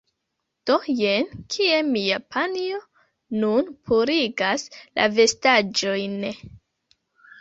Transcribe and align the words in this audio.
Do, 0.69 0.77
jen 1.01 1.27
kie 1.55 1.75
mia 1.89 2.17
panjo 2.35 2.79
nun 3.43 3.69
purigas 3.91 4.67
la 4.99 5.07
vestaĵojn 5.21 6.17